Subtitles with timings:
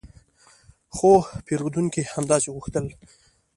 [0.95, 1.11] خو
[1.45, 2.85] پیرودونکي همداسې غوښتل